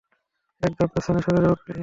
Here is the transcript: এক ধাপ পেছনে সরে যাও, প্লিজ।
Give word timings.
এক 0.61 0.71
ধাপ 0.77 0.89
পেছনে 0.93 1.19
সরে 1.21 1.39
যাও, 1.43 1.55
প্লিজ। 1.61 1.79